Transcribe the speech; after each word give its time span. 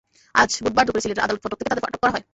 অাজ 0.35 0.51
বুধবার 0.63 0.85
দুপুরে 0.85 1.03
সিলেটের 1.03 1.25
আদালত 1.25 1.39
ফটক 1.43 1.57
থেকে 1.59 1.69
তাদের 1.71 1.87
আটক 1.87 2.01
করা 2.03 2.13
হয়। 2.15 2.25